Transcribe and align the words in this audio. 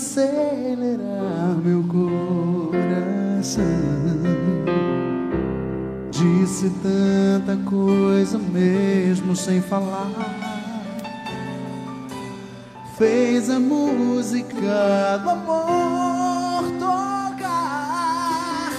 acelerar 0.00 1.56
meu 1.62 1.84
coração. 1.84 3.62
Disse 6.10 6.70
tanta 6.82 7.56
coisa 7.68 8.38
mesmo 8.38 9.36
sem 9.36 9.60
falar. 9.60 10.10
Fez 12.96 13.50
a 13.50 13.60
música 13.60 15.18
do 15.22 15.30
amor 15.30 16.64
tocar. 16.78 18.72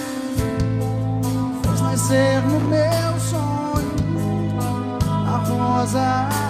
Fez 1.62 1.80
nascer 1.80 2.42
no 2.42 2.60
meu 2.68 3.20
sonho 3.20 3.92
a 5.06 5.36
rosa 5.38 6.41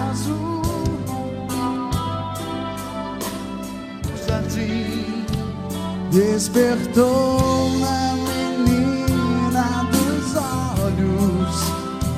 despertou 6.12 7.70
na 7.78 8.12
menina 8.58 9.88
dos 9.91 10.36
olhos 10.36 11.56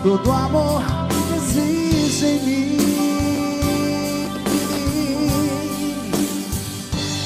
todo 0.03 0.33
amor 0.33 0.83
que 1.09 1.36
existe 1.36 2.25
em 2.27 2.41
mim. 2.45 2.77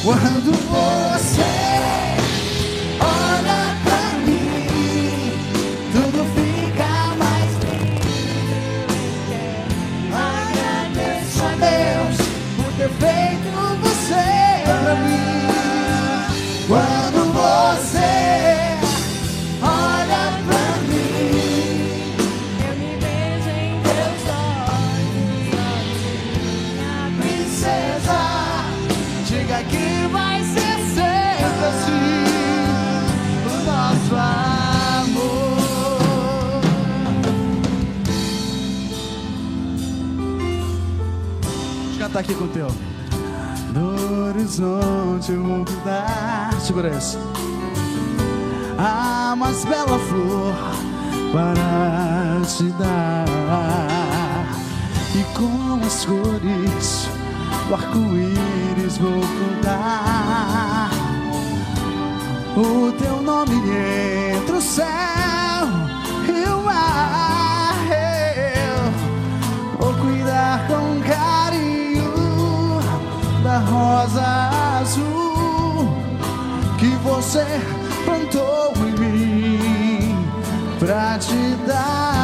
Quando 0.05 0.53
você 0.71 1.68
Cantar 42.19 42.21
aqui 42.21 42.35
com 42.35 42.45
o 42.45 42.49
teu. 42.49 42.67
Horizonte 44.29 45.33
eu 45.33 45.43
vou 45.43 45.65
dar. 45.85 46.53
Segura 46.61 46.89
isso. 46.89 47.19
A 48.77 49.37
mais 49.37 49.65
bela 49.65 49.99
flor 49.99 50.55
para 51.33 52.41
te 52.45 52.65
dar. 52.73 53.25
E 55.15 55.23
com 55.37 55.81
as 55.87 56.05
cores 56.05 57.09
do 57.69 57.75
arco-íris 57.75 58.99
vou 58.99 59.21
cantar. 59.63 60.91
O 62.57 62.93
teu 62.93 63.23
nome 63.23 63.55
entre 64.37 64.57
o 64.57 64.61
céu 64.61 64.87
e 66.27 66.49
o 66.49 66.63
mar. 66.65 67.48
Rosa 73.61 74.51
azul 74.81 75.89
que 76.79 76.91
você 77.03 77.45
plantou 78.05 78.73
em 78.87 78.93
mim 79.01 80.27
pra 80.79 81.19
te 81.19 81.57
dar 81.67 82.18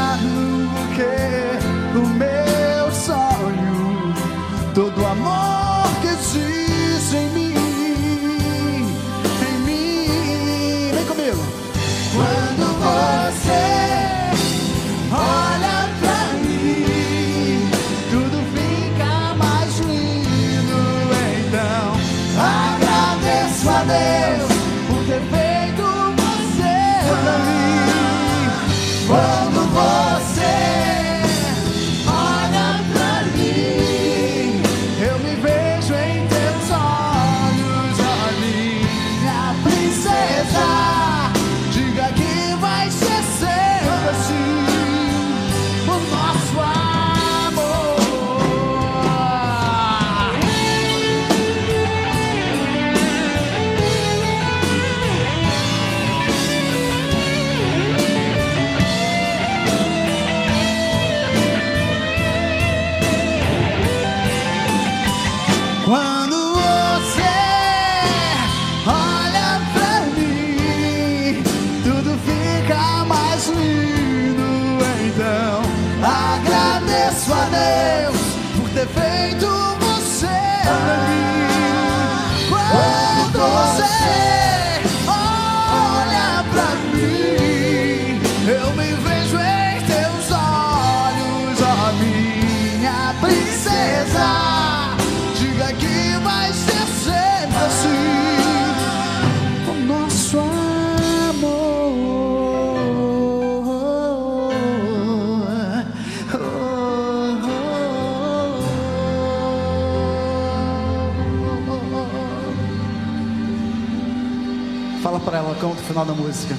final 115.94 116.06
da 116.06 116.14
música. 116.14 116.56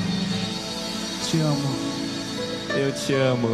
Te 1.26 1.42
amo. 1.42 1.68
Eu 2.74 2.94
te 2.94 3.14
amo. 3.14 3.50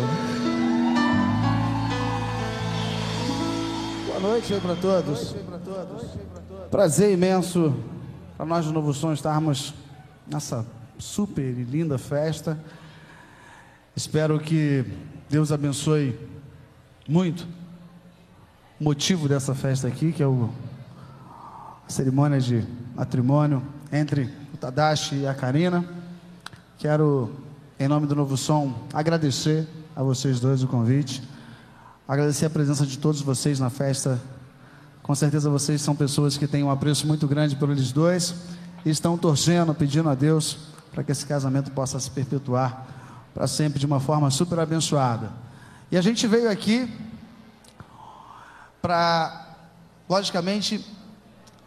Boa 4.06 4.20
noite 4.20 4.54
para 4.62 4.76
todos. 4.76 5.36
Prazer 6.70 7.12
imenso 7.12 7.76
para 8.38 8.46
nós 8.46 8.64
do 8.68 8.72
Novo 8.72 8.94
Som 8.94 9.12
estarmos 9.12 9.74
nessa 10.28 10.64
super 11.00 11.44
e 11.44 11.64
linda 11.64 11.98
festa. 11.98 12.64
Espero 13.96 14.40
que 14.40 14.86
Deus 15.32 15.52
abençoe 15.52 16.16
muito 17.10 17.48
o 18.80 18.84
motivo 18.84 19.28
dessa 19.28 19.56
festa 19.56 19.88
aqui, 19.88 20.12
que 20.12 20.22
é 20.22 20.28
o, 20.28 20.48
a 21.88 21.90
cerimônia 21.90 22.40
de 22.40 22.64
matrimônio 22.96 23.64
entre 23.92 24.41
Tadashi 24.62 25.16
e 25.16 25.28
a 25.28 25.34
Karina. 25.34 25.84
Quero, 26.78 27.32
em 27.80 27.88
nome 27.88 28.06
do 28.06 28.16
Novo 28.16 28.38
Som, 28.38 28.72
agradecer 28.94 29.68
a 29.96 30.04
vocês 30.04 30.40
dois 30.40 30.62
o 30.62 30.68
convite. 30.68 31.28
Agradecer 32.08 32.46
a 32.46 32.50
presença 32.52 32.86
de 32.86 33.00
todos 33.00 33.22
vocês 33.22 33.60
na 33.60 33.72
festa. 33.72 34.22
Com 35.02 35.16
certeza 35.16 35.50
vocês 35.50 35.82
são 35.82 35.96
pessoas 35.96 36.38
que 36.38 36.46
têm 36.46 36.64
um 36.64 36.70
apreço 36.70 37.08
muito 37.08 37.28
grande 37.28 37.56
por 37.56 37.72
eles 37.72 37.92
dois 37.92 38.36
e 38.86 38.92
estão 38.92 39.18
torcendo, 39.18 39.74
pedindo 39.74 40.08
a 40.08 40.14
Deus 40.14 40.60
para 40.92 41.04
que 41.04 41.12
esse 41.12 41.26
casamento 41.26 41.72
possa 41.72 42.00
se 42.00 42.12
perpetuar 42.12 42.86
para 43.34 43.48
sempre 43.48 43.80
de 43.80 43.88
uma 43.88 44.00
forma 44.00 44.30
super 44.30 44.60
abençoada. 44.60 45.32
E 45.90 45.98
a 45.98 46.02
gente 46.04 46.28
veio 46.28 46.52
aqui 46.52 46.88
para, 48.80 49.56
logicamente, 50.08 50.86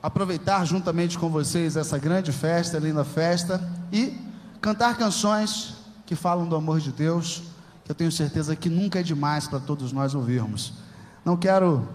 aproveitar 0.04 0.66
juntamente 0.66 1.18
com 1.18 1.30
vocês 1.30 1.78
essa 1.78 1.96
grande 1.96 2.30
festa, 2.30 2.78
linda 2.78 3.02
festa 3.04 3.58
e 3.90 4.14
cantar 4.60 4.98
canções 4.98 5.76
que 6.04 6.14
falam 6.14 6.46
do 6.46 6.54
amor 6.54 6.78
de 6.78 6.92
Deus, 6.92 7.44
que 7.82 7.90
eu 7.90 7.94
tenho 7.94 8.12
certeza 8.12 8.54
que 8.54 8.68
nunca 8.68 9.00
é 9.00 9.02
demais 9.02 9.48
para 9.48 9.58
todos 9.58 9.92
nós 9.92 10.14
ouvirmos. 10.14 10.74
Não 11.24 11.38
quero 11.38 11.88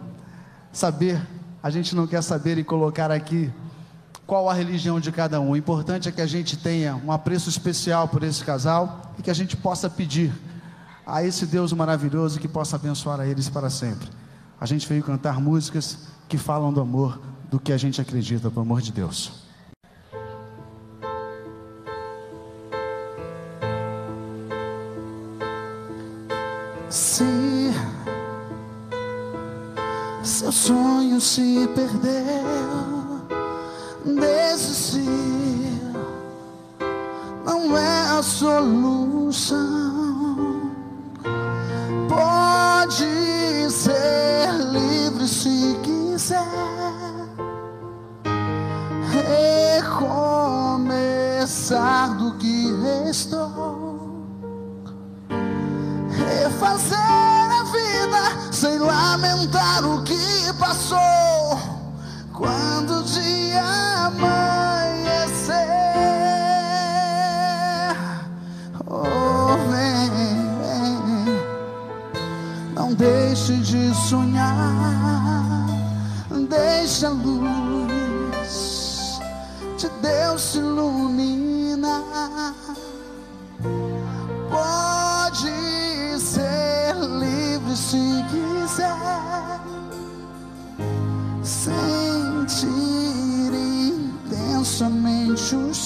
saber, 0.73 1.21
a 1.61 1.69
gente 1.69 1.95
não 1.95 2.07
quer 2.07 2.23
saber 2.23 2.57
e 2.57 2.63
colocar 2.63 3.11
aqui 3.11 3.53
qual 4.25 4.49
a 4.49 4.55
religião 4.55 4.99
de 4.99 5.11
cada 5.11 5.39
um. 5.39 5.51
O 5.51 5.55
importante 5.55 6.09
é 6.09 6.11
que 6.11 6.21
a 6.21 6.25
gente 6.25 6.57
tenha 6.57 6.95
um 6.95 7.11
apreço 7.11 7.47
especial 7.47 8.07
por 8.07 8.23
esse 8.23 8.43
casal 8.43 9.13
e 9.19 9.21
que 9.21 9.29
a 9.29 9.35
gente 9.35 9.55
possa 9.55 9.87
pedir 9.87 10.33
a 11.05 11.23
esse 11.23 11.45
Deus 11.45 11.71
maravilhoso 11.73 12.39
que 12.39 12.47
possa 12.47 12.75
abençoar 12.75 13.19
a 13.19 13.27
eles 13.27 13.49
para 13.49 13.69
sempre. 13.69 14.09
A 14.59 14.65
gente 14.65 14.87
veio 14.87 15.03
cantar 15.03 15.39
músicas 15.39 16.07
que 16.27 16.39
falam 16.39 16.73
do 16.73 16.81
amor, 16.81 17.28
do 17.49 17.59
que 17.59 17.73
a 17.73 17.77
gente 17.77 17.99
acredita, 17.99 18.49
pelo 18.49 18.61
amor 18.61 18.81
de 18.81 18.91
Deus. 18.91 19.31
Se 26.89 27.23
seu 30.23 30.51
sonho 30.51 31.19
se 31.19 31.67
perdeu, 31.75 32.39
desistir 34.05 35.09
não 37.45 37.77
é 37.77 38.17
a 38.17 38.23
solução. 38.23 39.88
Lamentar 59.09 59.83
o 59.85 60.03
que 60.03 60.53
passou. 60.59 60.99
Quando 62.33 62.99
o 62.99 63.03
dia 63.03 63.63
amanhecer, 64.05 65.55
oh, 68.85 69.57
vem, 69.69 70.09
vem. 70.61 71.41
não 72.75 72.93
deixe 72.93 73.57
de 73.57 73.93
sonhar, 74.07 75.65
deixa 76.47 77.07
a 77.07 77.11
luz 77.11 77.59
de 79.77 79.89
Deus 80.01 80.41
se 80.41 80.59
iluminar 80.59 80.88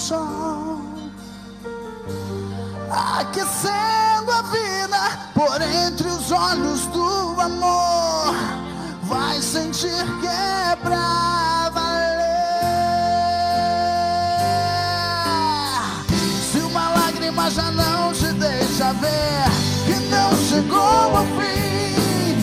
sol 0.03 0.81
aquecendo 2.91 4.31
a 4.31 4.41
vida 4.41 5.01
por 5.33 5.61
entre 5.61 6.07
os 6.09 6.29
olhos 6.29 6.85
do 6.87 7.39
amor 7.39 8.35
vai 9.03 9.41
sentir 9.41 10.03
que 10.19 10.27
é 10.27 10.77
se 16.51 16.59
uma 16.59 16.89
lágrima 16.89 17.49
já 17.49 17.71
não 17.71 18.11
te 18.11 18.27
deixa 18.33 18.91
ver 18.93 19.45
que 19.85 19.99
não 20.09 20.35
chegou 20.49 21.17
ao 21.17 21.25
fim, 21.37 22.35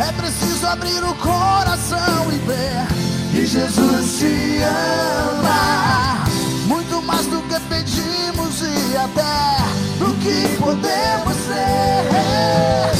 é 0.00 0.12
preciso 0.12 0.64
abrir 0.64 1.02
o 1.02 1.14
coração 1.16 2.32
e 2.32 2.38
ver 2.46 2.86
que 3.32 3.46
Jesus 3.46 4.18
te 4.20 4.62
ama. 4.62 6.07
Pedimos 7.68 8.62
e 8.62 8.96
até 8.96 9.56
do 9.98 10.14
que 10.14 10.56
podemos 10.58 11.36
ser. 11.36 12.97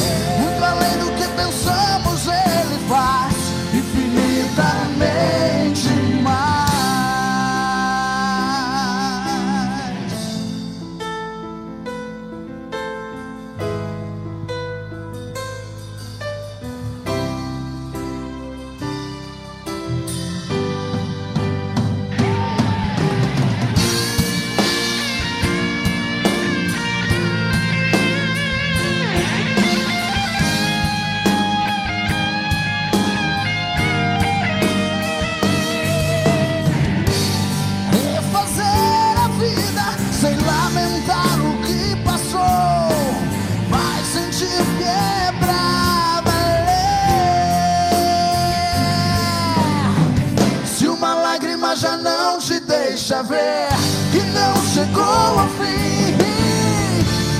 Deixa 52.89 53.21
ver 53.21 53.69
que 54.11 54.19
não 54.31 54.55
chegou 54.73 55.03
ao 55.03 55.47
fim, 55.49 56.15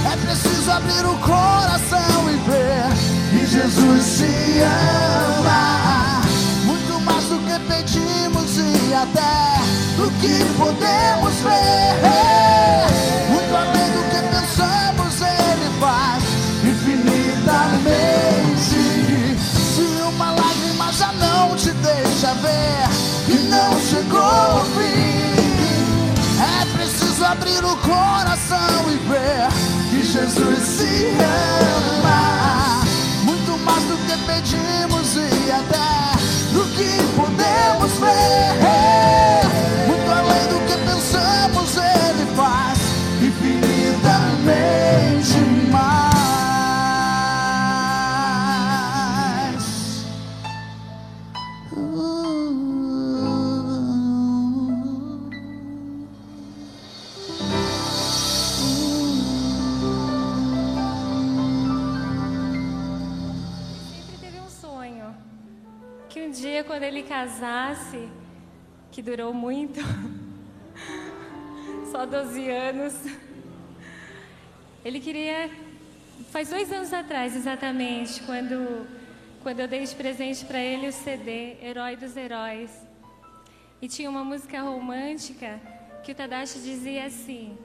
é 0.06 0.15
preciso 0.15 0.72
abrir 0.72 1.03
o 1.06 1.18
coração 1.18 2.29
e 2.29 2.36
ver 2.48 2.86
que 3.32 3.46
Jesus 3.48 4.18
te 4.20 4.62
ama. 4.62 6.22
Muito 6.65 7.01
mais 7.01 7.24
do 7.25 7.39
que 7.39 7.60
pedimos 7.68 8.58
e 8.58 8.94
até 8.94 9.60
do 9.98 10.12
que 10.22 10.46
podemos 10.56 11.34
ver. 11.41 13.28
Preciso 27.60 27.66
abrir 27.66 27.66
o 27.66 27.78
coração 27.78 28.92
e 28.92 28.98
ver 29.08 29.50
que 29.89 30.04
Jesus 30.04 30.60
se 30.60 31.08
ama. 31.20 31.99
Quando 66.79 66.88
ele 66.88 67.03
casasse, 67.03 68.07
que 68.89 69.01
durou 69.01 69.33
muito, 69.33 69.81
só 71.91 72.05
12 72.05 72.50
anos, 72.50 72.93
ele 74.86 75.01
queria, 75.01 75.51
faz 76.31 76.50
dois 76.50 76.71
anos 76.71 76.93
atrás 76.93 77.36
exatamente, 77.36 78.24
quando, 78.24 78.88
quando 79.43 79.59
eu 79.59 79.67
dei 79.67 79.83
de 79.83 79.93
presente 79.93 80.45
para 80.45 80.57
ele 80.57 80.88
o 80.88 80.93
CD 80.93 81.57
Herói 81.62 81.98
dos 81.98 82.15
Heróis, 82.15 82.71
e 83.81 83.89
tinha 83.89 84.09
uma 84.09 84.24
música 84.24 84.62
romântica 84.62 85.59
que 86.01 86.13
o 86.13 86.15
Tadashi 86.15 86.59
dizia 86.59 87.07
assim, 87.07 87.57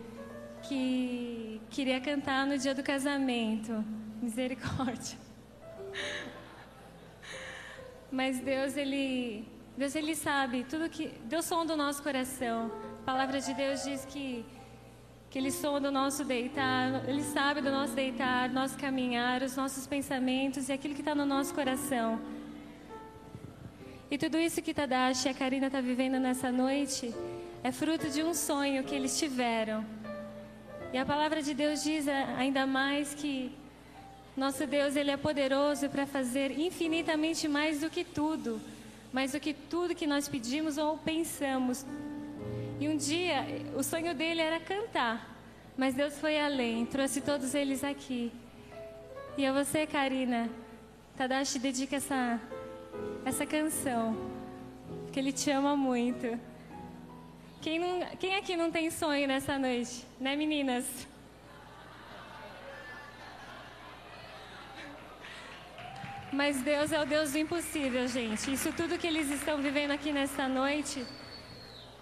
que 0.63 1.61
queria 1.71 2.01
cantar 2.01 2.45
no 2.49 2.59
dia 2.59 2.75
do 2.75 2.83
casamento, 2.83 3.85
Misericórdia. 4.21 5.17
Mas 8.15 8.39
Deus, 8.39 8.77
Ele, 8.77 9.45
Deus, 9.77 9.93
Ele 9.97 10.15
sabe 10.15 10.65
tudo 10.71 10.89
que. 10.89 11.09
Deus 11.25 11.45
sonda 11.45 11.75
o 11.75 11.77
nosso 11.77 12.01
coração. 12.01 12.71
A 13.01 13.05
palavra 13.05 13.41
de 13.41 13.53
Deus 13.53 13.83
diz 13.83 14.05
que, 14.05 14.47
que 15.29 15.37
Ele 15.37 15.51
sonda 15.51 15.89
o 15.89 15.91
nosso 15.91 16.25
deitar, 16.25 17.09
Ele 17.09 17.25
sabe 17.25 17.61
do 17.61 17.73
nosso 17.73 17.93
deitar, 17.93 18.49
nosso 18.51 18.79
caminhar, 18.79 19.43
os 19.43 19.57
nossos 19.57 19.85
pensamentos 19.89 20.69
e 20.69 20.73
aquilo 20.73 20.95
que 20.95 21.01
está 21.01 21.13
no 21.13 21.27
nosso 21.27 21.53
coração. 21.53 22.21
E 24.09 24.17
tudo 24.17 24.39
isso 24.39 24.63
que 24.63 24.73
Tadashi 24.73 25.27
e 25.27 25.31
a 25.33 25.35
Karina 25.35 25.67
está 25.67 25.81
vivendo 25.81 26.21
nessa 26.21 26.53
noite 26.53 27.13
é 27.65 27.73
fruto 27.73 28.09
de 28.09 28.23
um 28.23 28.33
sonho 28.33 28.85
que 28.85 28.95
eles 28.95 29.19
tiveram. 29.19 29.85
E 30.93 30.99
a 30.99 31.05
palavra 31.05 31.43
de 31.43 31.53
Deus 31.53 31.83
diz 31.83 32.07
ainda 32.39 32.65
mais 32.65 33.13
que 33.13 33.53
nosso 34.37 34.67
Deus, 34.67 34.97
Ele 34.97 35.11
é 35.11 35.17
poderoso 35.17 35.89
para 35.89 36.07
fazer 36.07 36.59
infinitamente 36.59 37.47
mais 37.47 37.81
do 37.81 37.89
que 37.89 38.05
tudo, 38.05 38.61
mais 39.13 39.33
do 39.33 39.41
que 39.41 39.55
tudo 39.55 39.95
que 39.95 40.07
nós 40.07 40.29
pedimos 40.29 40.77
ou 40.77 40.99
pensamos. 40.99 41.87
E 42.81 42.89
um 42.89 42.97
dia, 42.97 43.47
o 43.77 43.83
sonho 43.83 44.13
dele 44.15 44.41
era 44.41 44.59
cantar, 44.59 45.39
mas 45.77 45.95
Deus 45.95 46.19
foi 46.19 46.39
além, 46.41 46.85
trouxe 46.85 47.21
todos 47.21 47.55
eles 47.55 47.85
aqui. 47.85 48.33
E 49.39 49.47
a 49.47 49.53
você, 49.53 49.87
Karina, 49.87 50.51
Tadashi 51.17 51.61
dedica 51.61 51.97
essa, 51.97 52.41
essa 53.25 53.47
canção, 53.47 54.17
porque 55.05 55.21
Ele 55.21 55.33
te 55.33 55.51
ama 55.51 55.77
muito. 55.77 56.39
Quem, 57.63 57.79
não, 57.79 58.01
quem 58.19 58.35
aqui 58.35 58.57
não 58.57 58.71
tem 58.71 58.91
sonho 58.91 59.29
nessa 59.29 59.57
noite, 59.59 60.05
né, 60.21 60.35
meninas? 60.35 60.85
Mas 66.35 66.61
Deus 66.63 66.91
é 66.91 67.01
o 67.01 67.07
Deus 67.07 67.31
do 67.33 67.39
impossível, 67.39 68.09
gente. 68.09 68.53
Isso 68.53 68.73
tudo 68.73 68.99
que 68.99 69.07
eles 69.07 69.31
estão 69.31 69.63
vivendo 69.63 69.93
aqui 69.93 70.13
nesta 70.13 70.49
noite 70.49 71.07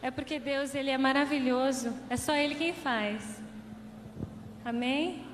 é 0.01 0.11
porque 0.11 0.39
Deus 0.39 0.75
ele 0.75 0.91
é 0.91 0.97
maravilhoso. 0.97 1.95
É 2.09 2.17
só 2.17 2.35
Ele 2.35 2.55
quem 2.55 2.73
faz. 2.73 3.43
Amém? 4.65 5.32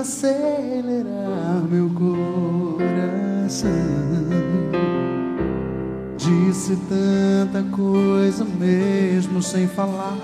Fez 0.00 0.24
acelerar 0.24 1.62
meu 1.68 1.90
coração. 1.90 2.20
Disse 6.16 6.76
tanta 6.88 7.62
coisa 7.74 8.44
mesmo 8.44 9.42
sem 9.42 9.66
falar. 9.68 10.16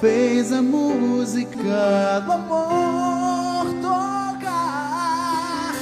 Fez 0.00 0.52
a 0.52 0.62
música 0.62 2.20
do 2.24 2.32
amor 2.32 3.66
tocar. 3.82 5.74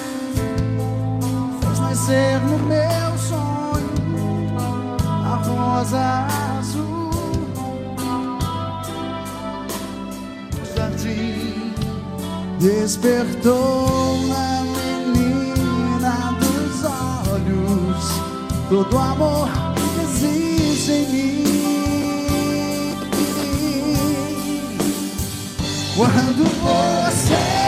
Fez 1.60 1.78
nascer 1.80 2.40
no 2.40 2.58
meu 2.58 3.04
rosa 5.44 6.43
despertou 12.64 14.16
na 14.26 14.62
menina 15.12 16.32
dos 16.40 16.82
olhos 17.30 18.08
todo 18.70 18.98
amor 18.98 19.50
que 19.74 20.00
existe 20.00 20.92
em 20.92 21.06
mim. 21.12 21.44
Quando 25.94 26.44
você 26.62 27.63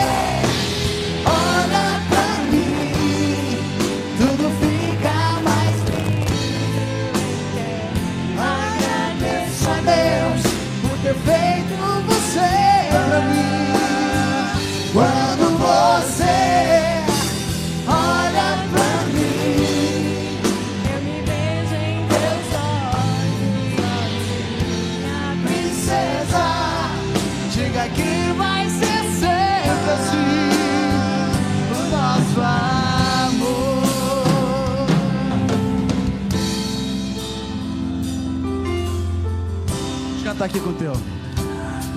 cantar 40.37 40.45
aqui 40.45 40.59
com 40.59 40.69
o 40.69 40.73
teu. 40.73 40.93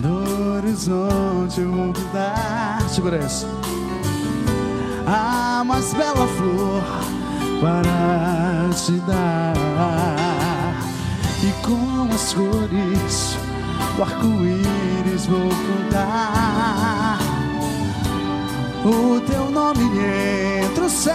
No 0.02 0.56
horizonte 0.56 1.60
eu 1.60 1.70
vou. 1.70 1.92
Segura 2.88 3.18
isso. 3.18 3.46
A 5.06 5.62
mais 5.62 5.92
bela 5.92 6.26
flor 6.26 6.82
para 7.60 8.70
te 8.74 8.92
dar. 9.00 9.52
E 11.42 11.52
com 11.66 12.08
as 12.14 12.32
cores 12.32 13.36
do 13.96 14.02
arco-íris 14.02 14.89
vou 15.26 15.48
cantar. 15.48 17.18
O 18.84 19.20
teu 19.20 19.50
nome 19.50 19.84
entre 20.64 20.84
o 20.84 20.88
céu 20.88 21.14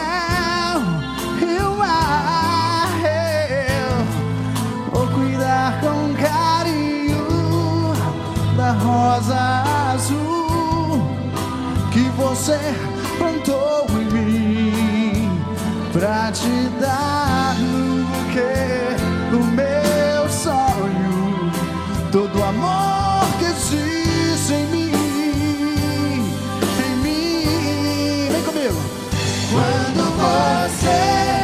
e 1.41 1.61
o 1.61 1.75
mar. 1.77 2.89
Eu 3.01 4.91
vou 4.91 5.07
cuidar 5.07 5.79
com 5.81 6.13
carinho 6.15 7.93
da 8.55 8.71
rosa 8.71 9.63
azul 9.93 11.01
que 11.91 12.09
você 12.17 12.59
plantou 13.17 13.87
em 13.89 14.05
mim 14.13 15.41
pra 15.91 16.31
te 16.31 16.69
dar 16.79 17.55
no 17.57 18.05
buquê 18.05 18.95
do 19.31 19.39
meu 19.39 20.29
sonho 20.29 21.51
todo 22.11 22.39
o 22.39 22.43
amor 22.43 23.04
Quando 29.55 30.03
você 30.17 31.34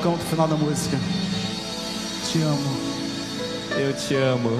Fala 0.00 0.08
pra 0.08 0.08
ela, 0.08 0.18
canta 0.18 0.24
o 0.24 0.26
final 0.26 0.48
da 0.48 0.56
música. 0.56 0.98
Te 2.30 2.42
amo. 2.42 2.76
Eu 3.76 3.92
te 3.94 4.14
amo. 4.14 4.50